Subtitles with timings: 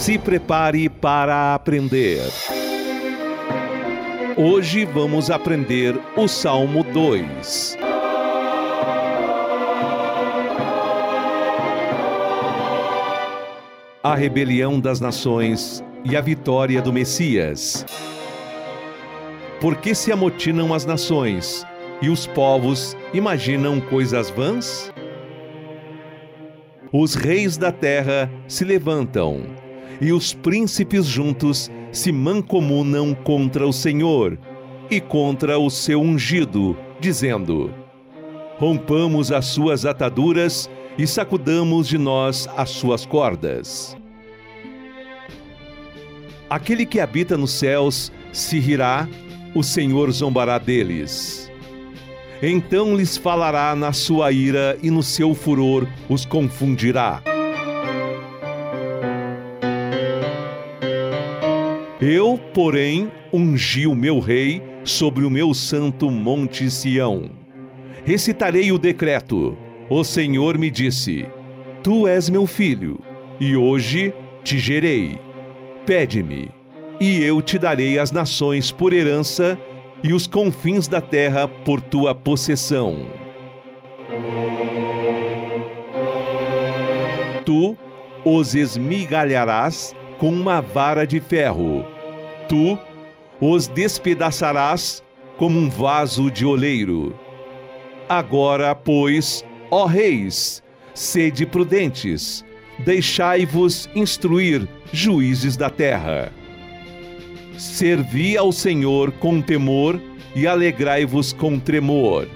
[0.00, 2.22] Se prepare para aprender.
[4.34, 7.76] Hoje vamos aprender o Salmo 2.
[14.02, 17.84] A rebelião das nações e a vitória do Messias.
[19.60, 21.62] Por que se amotinam as nações
[22.00, 24.90] e os povos imaginam coisas vãs?
[26.90, 29.69] Os reis da terra se levantam
[30.00, 34.38] e os príncipes juntos se mancomunam contra o Senhor
[34.90, 37.72] e contra o seu ungido, dizendo:
[38.58, 43.96] Rompamos as suas ataduras e sacudamos de nós as suas cordas.
[46.48, 49.08] Aquele que habita nos céus se rirá,
[49.54, 51.50] o Senhor zombará deles.
[52.42, 57.22] Então lhes falará na sua ira e no seu furor os confundirá.
[62.00, 67.30] Eu, porém, ungi o meu rei sobre o meu santo monte Sião.
[68.04, 69.54] Recitarei o decreto.
[69.90, 71.26] O Senhor me disse:
[71.82, 72.98] Tu és meu filho,
[73.38, 75.18] e hoje te gerei.
[75.84, 76.50] Pede-me,
[76.98, 79.58] e eu te darei as nações por herança
[80.02, 83.06] e os confins da terra por tua possessão.
[87.44, 87.76] Tu
[88.24, 91.82] os esmigalharás com uma vara de ferro.
[92.46, 92.78] Tu
[93.40, 95.02] os despedaçarás
[95.38, 97.18] como um vaso de oleiro.
[98.06, 100.62] Agora, pois, ó reis,
[100.92, 102.44] sede prudentes,
[102.80, 106.30] deixai-vos instruir, juízes da terra.
[107.56, 109.98] Servi ao Senhor com temor
[110.36, 112.28] e alegrai-vos com tremor.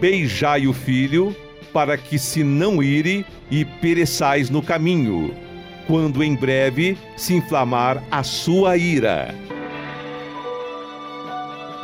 [0.00, 1.36] Beijai o filho,
[1.74, 5.43] para que se não ire e pereçais no caminho
[5.86, 9.34] quando em breve se inflamar a sua ira.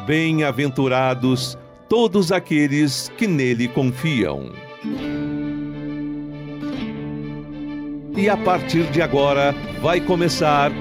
[0.07, 4.53] Bem-aventurados todos aqueles que nele confiam.
[8.17, 10.73] E a partir de agora vai começar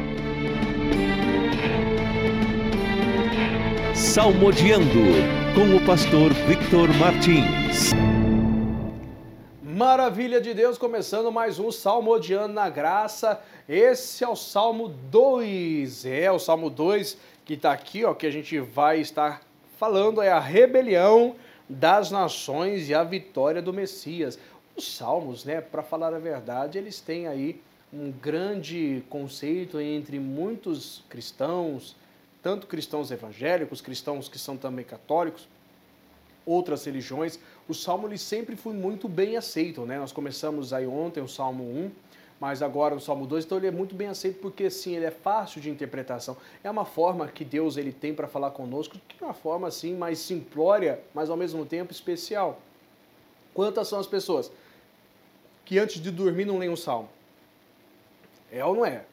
[3.94, 5.04] Salmodiando
[5.54, 7.94] com o pastor Victor Martins.
[9.80, 13.42] Maravilha de Deus, começando mais um Salmodiano na Graça.
[13.66, 16.06] Esse é o Salmo 2.
[16.06, 19.42] É o Salmo 2 que está aqui, ó, que a gente vai estar
[19.78, 21.34] falando é a rebelião
[21.70, 24.38] das nações e a vitória do Messias.
[24.76, 27.62] Os salmos, né, para falar a verdade, eles têm aí
[27.94, 31.96] um grande conceito entre muitos cristãos,
[32.44, 35.48] tanto cristãos evangélicos, cristãos que são também católicos,
[36.50, 40.00] outras religiões, o Salmo ele sempre foi muito bem aceito, né?
[40.00, 41.92] Nós começamos aí ontem o Salmo 1,
[42.40, 45.12] mas agora o Salmo 2, então ele é muito bem aceito porque sim, ele é
[45.12, 46.36] fácil de interpretação.
[46.64, 49.96] É uma forma que Deus ele tem para falar conosco, que é uma forma assim
[49.96, 52.60] mais simplória, mas ao mesmo tempo especial.
[53.54, 54.52] Quantas são as pessoas
[55.66, 57.10] que antes de dormir não leem um salmo?
[58.52, 59.04] É ou não é?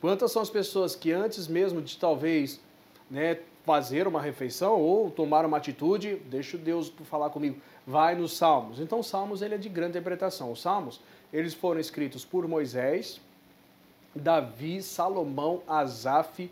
[0.00, 2.60] Quantas são as pessoas que antes mesmo de talvez
[3.10, 8.78] né, fazer uma refeição ou tomar uma atitude, deixa Deus falar comigo, vai nos Salmos.
[8.78, 10.52] Então, Salmos ele é de grande interpretação.
[10.52, 11.00] Os Salmos,
[11.32, 13.20] eles foram escritos por Moisés,
[14.14, 16.48] Davi, Salomão, Asaf,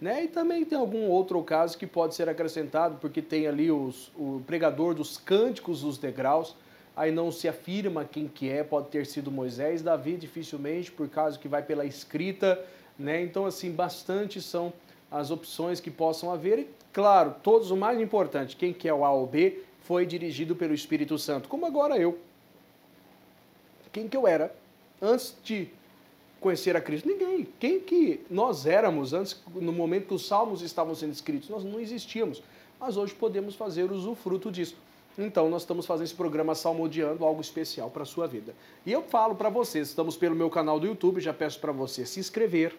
[0.00, 0.24] né?
[0.24, 4.42] E também tem algum outro caso que pode ser acrescentado, porque tem ali os, o
[4.44, 6.56] pregador dos cânticos dos degraus,
[6.96, 11.38] aí não se afirma quem que é, pode ter sido Moisés, Davi dificilmente, por causa
[11.38, 12.60] que vai pela escrita,
[12.98, 13.22] né?
[13.22, 14.72] Então, assim, bastante são
[15.10, 16.58] as opções que possam haver.
[16.58, 20.74] E, claro, todos o mais importante, quem quer o A ou B, foi dirigido pelo
[20.74, 22.18] Espírito Santo, como agora eu.
[23.92, 24.54] Quem que eu era
[25.00, 25.68] antes de
[26.40, 27.08] conhecer a Cristo?
[27.08, 27.48] Ninguém.
[27.58, 31.48] Quem que nós éramos antes, no momento que os salmos estavam sendo escritos?
[31.48, 32.42] Nós não existíamos.
[32.78, 34.76] Mas hoje podemos fazer usufruto disso.
[35.18, 38.54] Então, nós estamos fazendo esse programa Salmodiando, algo especial para a sua vida.
[38.84, 42.04] E eu falo para vocês, estamos pelo meu canal do YouTube, já peço para você
[42.04, 42.76] se inscrever,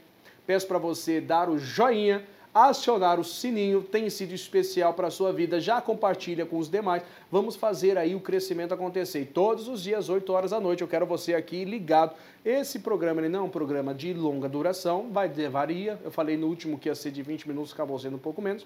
[0.47, 2.23] Peço para você dar o joinha,
[2.53, 5.59] acionar o sininho, tem sido especial para a sua vida.
[5.59, 7.03] Já compartilha com os demais.
[7.29, 9.21] Vamos fazer aí o crescimento acontecer.
[9.21, 12.15] E todos os dias, 8 horas da noite, eu quero você aqui ligado.
[12.45, 15.99] Esse programa ele não é um programa de longa duração, vai varia.
[16.03, 18.65] Eu falei no último que ia ser de 20 minutos, acabou sendo um pouco menos,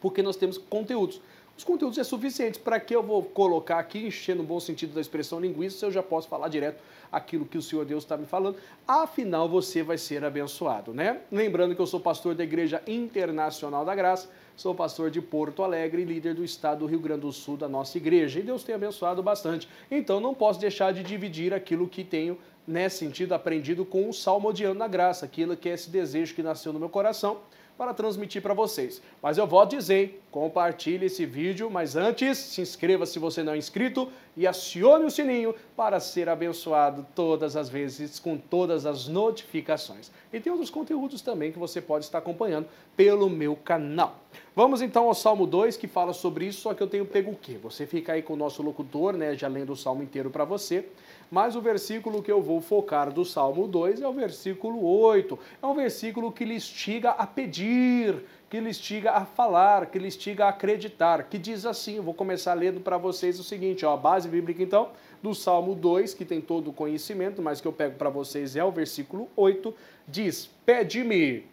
[0.00, 1.20] porque nós temos conteúdos.
[1.60, 2.58] Os conteúdos é suficientes.
[2.58, 6.02] Para que eu vou colocar aqui, encher no bom sentido da expressão linguística, eu já
[6.02, 8.56] posso falar direto aquilo que o Senhor Deus está me falando,
[8.88, 11.20] afinal você vai ser abençoado, né?
[11.30, 16.00] Lembrando que eu sou pastor da Igreja Internacional da Graça, sou pastor de Porto Alegre
[16.00, 18.40] e líder do estado do Rio Grande do Sul da nossa igreja.
[18.40, 19.68] E Deus tem abençoado bastante.
[19.90, 24.76] Então não posso deixar de dividir aquilo que tenho nesse sentido, aprendido com o Salmodiano
[24.78, 27.42] na Graça, aquilo que é esse desejo que nasceu no meu coração
[27.80, 29.00] para transmitir para vocês.
[29.22, 33.56] Mas eu vou dizer, compartilhe esse vídeo, mas antes, se inscreva se você não é
[33.56, 40.12] inscrito e acione o sininho para ser abençoado todas as vezes com todas as notificações.
[40.30, 44.19] E tem outros conteúdos também que você pode estar acompanhando pelo meu canal.
[44.54, 47.36] Vamos então ao Salmo 2, que fala sobre isso, só que eu tenho pego o
[47.36, 47.56] quê?
[47.62, 50.86] Você fica aí com o nosso locutor, né, já lendo o Salmo inteiro para você.
[51.30, 55.38] Mas o versículo que eu vou focar do Salmo 2 é o versículo 8.
[55.62, 60.08] É um versículo que lhe instiga a pedir, que lhe instiga a falar, que lhe
[60.08, 63.96] instiga a acreditar, que diz assim, vou começar lendo para vocês o seguinte, ó, a
[63.96, 64.88] base bíblica então,
[65.22, 68.64] do Salmo 2, que tem todo o conhecimento, mas que eu pego para vocês é
[68.64, 69.72] o versículo 8,
[70.08, 71.46] diz, pede-me,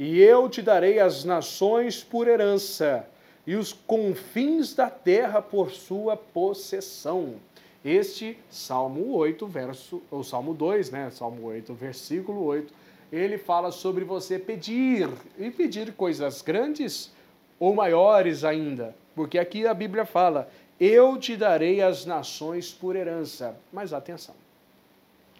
[0.00, 3.06] e eu te darei as nações por herança,
[3.46, 7.34] e os confins da terra por sua possessão.
[7.84, 11.10] Este Salmo 8, verso, ou Salmo 2, né?
[11.10, 12.72] Salmo 8, versículo 8,
[13.12, 15.06] ele fala sobre você pedir,
[15.38, 17.12] e pedir coisas grandes
[17.58, 23.54] ou maiores ainda, porque aqui a Bíblia fala: Eu te darei as nações por herança.
[23.70, 24.34] Mas atenção,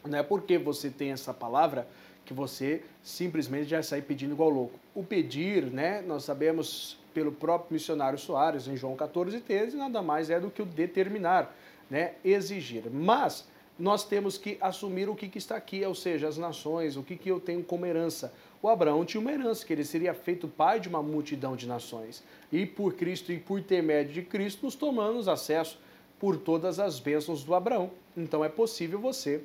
[0.05, 1.89] não é porque você tem essa palavra
[2.25, 4.79] que você simplesmente já sai pedindo igual louco.
[4.95, 10.31] O pedir, né, nós sabemos pelo próprio missionário Soares, em João 14, 13, nada mais
[10.31, 11.55] é do que o determinar
[11.91, 12.85] né, exigir.
[12.91, 13.47] Mas
[13.79, 17.17] nós temos que assumir o que, que está aqui, ou seja, as nações, o que,
[17.17, 18.33] que eu tenho como herança.
[18.63, 22.23] O Abraão tinha uma herança, que ele seria feito pai de uma multidão de nações.
[22.53, 25.79] E por Cristo e por intermédio de Cristo, nos tomamos acesso
[26.19, 27.91] por todas as bênçãos do Abraão.
[28.15, 29.43] Então é possível você,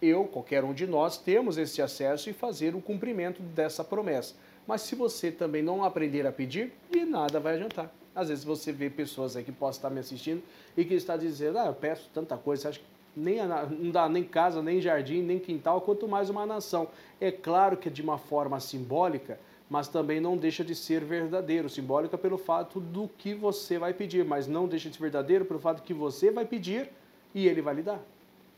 [0.00, 4.34] eu, qualquer um de nós, termos esse acesso e fazer o cumprimento dessa promessa.
[4.66, 7.90] Mas se você também não aprender a pedir, de nada vai adiantar.
[8.14, 10.42] Às vezes você vê pessoas aí que possam estar me assistindo
[10.76, 12.84] e que está dizendo, ah, eu peço tanta coisa, acha que
[13.16, 16.88] nem, não dá nem casa, nem jardim, nem quintal, quanto mais uma nação.
[17.20, 21.68] É claro que é de uma forma simbólica, mas também não deixa de ser verdadeiro.
[21.68, 25.60] Simbólica pelo fato do que você vai pedir, mas não deixa de ser verdadeiro pelo
[25.60, 26.90] fato que você vai pedir
[27.34, 28.00] e ele vai lhe dar.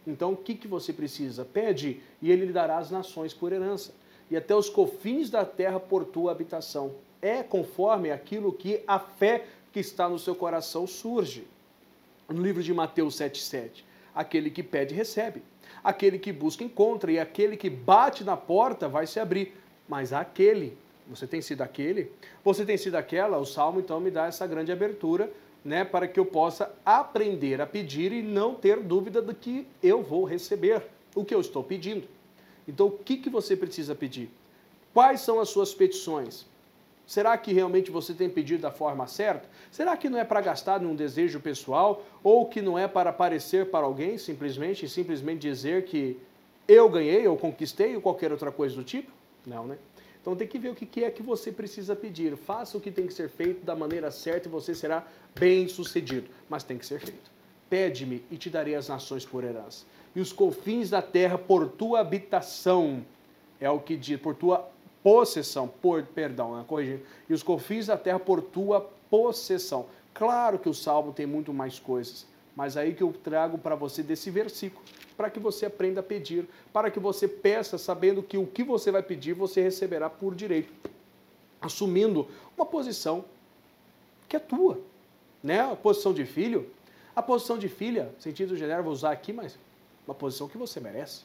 [0.07, 1.45] Então, o que, que você precisa?
[1.45, 3.95] Pede e ele lhe dará as nações por herança,
[4.31, 9.45] e até os cofins da terra por tua habitação é conforme aquilo que a fé
[9.73, 11.47] que está no seu coração surge.
[12.29, 15.43] No livro de Mateus 7,7, aquele que pede, recebe.
[15.83, 17.11] Aquele que busca, encontra.
[17.11, 19.55] E aquele que bate na porta vai se abrir.
[19.89, 20.77] Mas aquele,
[21.09, 22.13] você tem sido aquele?
[22.45, 23.39] Você tem sido aquela?
[23.39, 25.31] O Salmo então me dá essa grande abertura,
[25.65, 30.03] né, para que eu possa aprender a pedir e não ter dúvida do que eu
[30.03, 30.83] vou receber,
[31.15, 32.09] o que eu estou pedindo.
[32.67, 34.31] Então, o que, que você precisa pedir?
[34.93, 36.47] Quais são as suas petições?
[37.07, 39.49] Será que realmente você tem pedido da forma certa?
[39.71, 43.67] Será que não é para gastar num desejo pessoal ou que não é para aparecer
[43.67, 46.17] para alguém simplesmente e simplesmente dizer que
[46.69, 49.11] eu ganhei ou conquistei ou qualquer outra coisa do tipo?
[49.45, 49.77] Não, né?
[50.21, 52.37] Então tem que ver o que é que você precisa pedir.
[52.37, 55.07] Faça o que tem que ser feito da maneira certa e você será
[55.39, 56.29] bem sucedido.
[56.49, 57.31] Mas tem que ser feito.
[57.69, 59.87] Pede-me e te darei as nações por herança.
[60.15, 63.05] E os confins da terra por tua habitação.
[63.59, 64.69] É o que diz, por tua
[65.03, 69.87] possessão, por, perdão, né, corrigir, e os confins da terra por tua possessão.
[70.13, 74.03] Claro que o Salmo tem muito mais coisas, mas aí que eu trago para você
[74.03, 74.85] desse versículo,
[75.17, 78.91] para que você aprenda a pedir, para que você peça sabendo que o que você
[78.91, 80.73] vai pedir você receberá por direito,
[81.61, 83.25] assumindo uma posição
[84.29, 84.81] que é tua,
[85.43, 85.61] né?
[85.61, 86.71] A posição de filho,
[87.15, 89.59] a posição de filha, sentido geral vou usar aqui, mas
[90.07, 91.23] uma posição que você merece.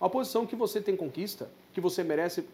[0.00, 2.44] Uma posição que você tem conquista, que você merece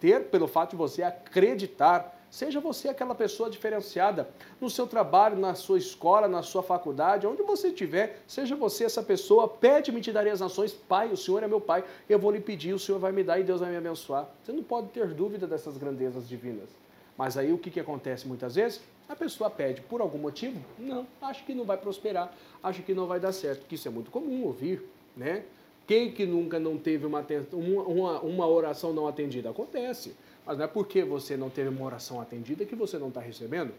[0.00, 2.15] ter pelo fato de você acreditar.
[2.30, 4.28] Seja você aquela pessoa diferenciada
[4.60, 9.02] no seu trabalho, na sua escola, na sua faculdade, onde você estiver, seja você essa
[9.02, 12.40] pessoa, pede-me te darei as nações, Pai, o Senhor é meu Pai, eu vou lhe
[12.40, 14.28] pedir, o Senhor vai me dar e Deus vai me abençoar.
[14.44, 16.68] Você não pode ter dúvida dessas grandezas divinas.
[17.16, 18.82] Mas aí o que, que acontece muitas vezes?
[19.08, 20.60] A pessoa pede por algum motivo?
[20.78, 23.90] Não, acho que não vai prosperar, acho que não vai dar certo, que isso é
[23.90, 24.82] muito comum ouvir,
[25.16, 25.44] né?
[25.86, 29.50] Quem que nunca não teve uma, uma, uma oração não atendida?
[29.50, 30.16] Acontece.
[30.46, 33.72] Mas não é porque você não teve uma oração atendida que você não está recebendo.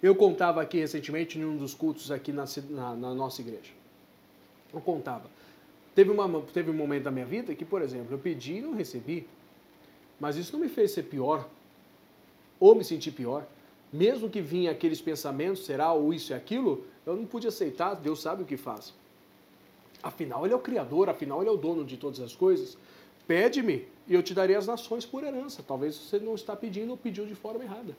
[0.00, 3.72] Eu contava aqui recentemente em um dos cultos aqui na, na, na nossa igreja.
[4.72, 5.28] Eu contava.
[5.94, 8.74] Teve, uma, teve um momento da minha vida que, por exemplo, eu pedi e não
[8.74, 9.26] recebi.
[10.20, 11.48] Mas isso não me fez ser pior
[12.60, 13.44] ou me sentir pior.
[13.92, 18.20] Mesmo que vinha aqueles pensamentos, será ou isso e aquilo, eu não pude aceitar, Deus
[18.20, 18.94] sabe o que faz.
[20.02, 22.76] Afinal, ele é o Criador, afinal, ele é o dono de todas as coisas.
[23.26, 25.62] Pede-me e eu te darei as nações por herança.
[25.66, 27.94] Talvez você não está pedindo ou pediu de forma errada.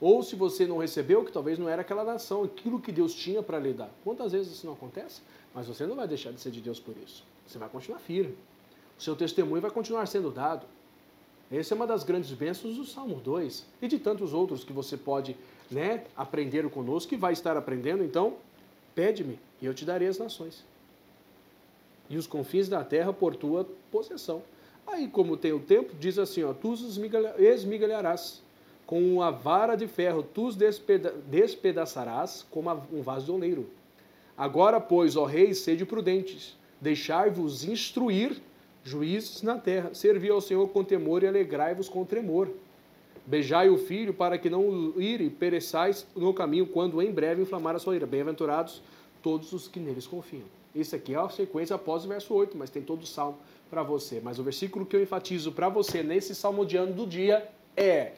[0.00, 3.42] ou se você não recebeu, que talvez não era aquela nação, aquilo que Deus tinha
[3.42, 3.90] para lhe dar.
[4.02, 5.20] Quantas vezes isso não acontece?
[5.54, 7.22] Mas você não vai deixar de ser de Deus por isso.
[7.46, 8.34] Você vai continuar firme.
[8.98, 10.66] O seu testemunho vai continuar sendo dado.
[11.52, 14.96] Essa é uma das grandes bênçãos do Salmo 2 e de tantos outros que você
[14.96, 15.36] pode
[15.70, 18.02] né, aprender conosco e vai estar aprendendo.
[18.02, 18.36] Então,
[18.94, 20.64] pede-me e eu te darei as nações
[22.10, 24.42] e os confins da terra por tua possessão.
[24.86, 26.98] Aí, como tem o tempo, diz assim: ó, tu os
[27.38, 28.42] esmigalharás
[28.86, 33.66] com a vara de ferro, tu os despeda despedaçarás como um vaso de oleiro.
[34.36, 38.40] Agora, pois, ó reis, sede prudentes, deixai-vos instruir
[38.82, 42.48] juízes na terra, servi ao Senhor com temor e alegrai-vos com tremor.
[43.26, 47.76] Beijai o filho para que não ire e pereçais no caminho, quando em breve inflamar
[47.76, 48.06] a sua ira.
[48.06, 48.82] Bem-aventurados
[49.22, 50.46] todos os que neles confiam.
[50.74, 53.38] Isso aqui é a sequência após o verso 8, mas tem todo o salmo
[53.70, 54.20] para você.
[54.20, 58.14] Mas o versículo que eu enfatizo para você nesse salmo de ano do dia é: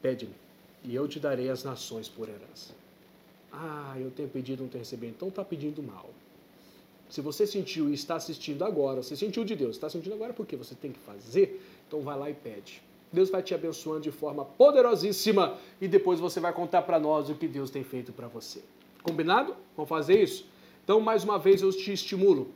[0.00, 0.34] Pede-me,
[0.82, 2.74] e eu te darei as nações por herança.
[3.52, 5.10] Ah, eu tenho pedido, não tenho recebido.
[5.10, 6.08] Então está pedindo mal.
[7.08, 10.56] Se você sentiu e está assistindo agora, você sentiu de Deus, está sentindo agora porque
[10.56, 12.80] você tem que fazer, então vai lá e pede.
[13.12, 17.34] Deus vai te abençoando de forma poderosíssima e depois você vai contar para nós o
[17.34, 18.62] que Deus tem feito para você.
[19.02, 19.56] Combinado?
[19.76, 20.46] Vamos fazer isso?
[20.84, 22.52] Então, mais uma vez, eu te estimulo.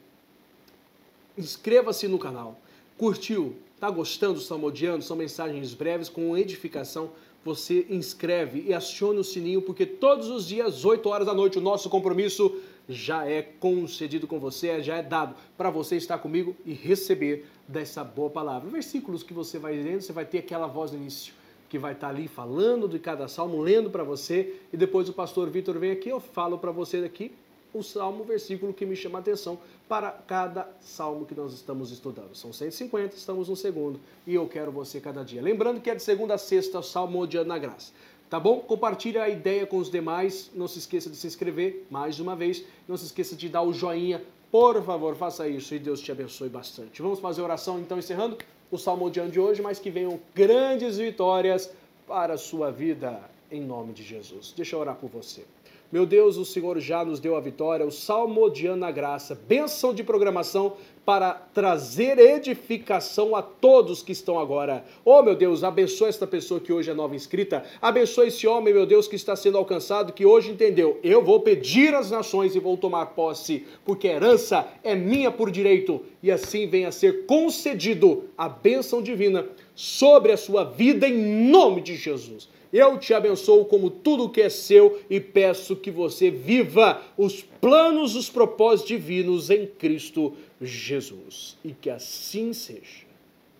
[1.37, 2.61] Inscreva-se no canal.
[2.97, 3.57] Curtiu?
[3.75, 5.03] Está gostando do Salmodiano?
[5.03, 7.11] São mensagens breves com edificação.
[7.45, 11.61] Você inscreve e acione o sininho, porque todos os dias, 8 horas da noite, o
[11.61, 12.57] nosso compromisso
[12.88, 18.05] já é concedido com você, já é dado para você estar comigo e receber dessa
[18.05, 18.71] boa palavra.
[18.71, 21.35] Versículos que você vai lendo, você vai ter aquela voz no início
[21.69, 25.50] que vai estar ali falando de cada salmo, lendo para você, e depois o pastor
[25.50, 27.33] Vitor vem aqui, eu falo para você daqui
[27.78, 31.90] o salmo, o versículo que me chama a atenção para cada salmo que nós estamos
[31.90, 32.35] estudando.
[32.35, 35.43] São 150, estamos no segundo, e eu quero você cada dia.
[35.43, 37.93] Lembrando que é de segunda a sexta, o salmo de Ana Graça.
[38.31, 38.61] Tá bom?
[38.61, 40.50] Compartilhe a ideia com os demais.
[40.54, 42.64] Não se esqueça de se inscrever mais uma vez.
[42.88, 44.23] Não se esqueça de dar o joinha.
[44.50, 47.02] Por favor, faça isso e Deus te abençoe bastante.
[47.02, 48.38] Vamos fazer oração então, encerrando
[48.71, 51.71] o salmo de hoje, mas que venham grandes vitórias
[52.07, 54.52] para a sua vida, em nome de Jesus.
[54.57, 55.45] Deixa eu orar por você.
[55.93, 59.95] Meu Deus, o Senhor já nos deu a vitória, o Salmo de Ana Graça, bênção
[59.95, 60.73] de programação
[61.05, 64.85] para trazer edificação a todos que estão agora.
[65.05, 68.87] Oh, meu Deus, abençoe esta pessoa que hoje é nova inscrita, abençoe esse homem, meu
[68.87, 72.76] Deus, que está sendo alcançado, que hoje entendeu, eu vou pedir às nações e vou
[72.76, 78.25] tomar posse, porque a herança é minha por direito, e assim venha a ser concedido
[78.37, 82.49] a bênção divina sobre a sua vida em nome de Jesus.
[82.75, 88.16] Eu te abençoo como tudo que é seu e peço que você viva os planos,
[88.16, 91.57] os propósitos divinos em Cristo Jesus.
[91.64, 93.07] E que assim seja.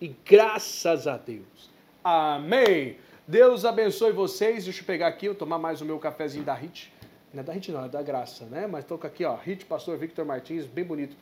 [0.01, 1.71] E graças a Deus.
[2.03, 2.97] Amém.
[3.25, 4.65] Deus abençoe vocês.
[4.65, 6.91] Deixa eu pegar aqui, eu tomar mais o meu cafezinho da HIT.
[7.33, 8.67] Não é da HIT não, é da graça, né?
[8.67, 11.15] Mas estou aqui, ó, HIT Pastor Victor Martins, bem bonito.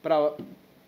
[0.00, 0.32] Para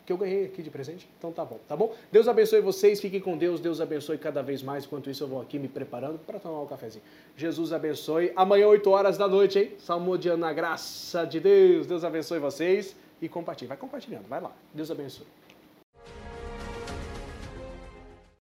[0.04, 1.08] que eu ganhei aqui de presente.
[1.18, 1.94] Então tá bom, tá bom?
[2.12, 4.84] Deus abençoe vocês, fiquem com Deus, Deus abençoe cada vez mais.
[4.84, 7.04] Enquanto isso, eu vou aqui me preparando para tomar um cafezinho.
[7.36, 8.32] Jesus abençoe.
[8.36, 9.72] Amanhã, 8 horas da noite, hein?
[9.78, 11.86] Salmodiano na graça de Deus.
[11.86, 13.68] Deus abençoe vocês e compartilhe.
[13.68, 14.52] Vai compartilhando, vai lá.
[14.74, 15.43] Deus abençoe.